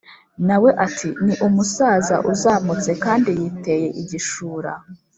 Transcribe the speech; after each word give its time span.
na 0.47 0.55
we 0.63 0.69
ati 0.85 1.09
“ni 1.23 1.33
umusaza 1.47 2.15
uzamutse 2.31 2.91
kandi 3.03 3.29
yiteye 3.39 3.87
igishura” 4.01 4.71